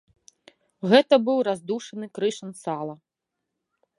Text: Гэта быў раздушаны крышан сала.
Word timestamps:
Гэта 0.93 1.19
быў 1.27 1.37
раздушаны 1.49 2.05
крышан 2.17 2.49
сала. 2.63 2.95